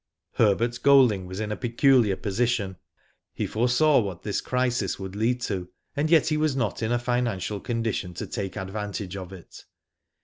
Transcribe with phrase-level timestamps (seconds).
[0.33, 2.77] Herbert Golding was in a peculiar position.
[3.35, 6.97] He foresaw what this crisis would lead to, and yet he was not in a
[6.97, 9.63] financial condition to take advantage of it.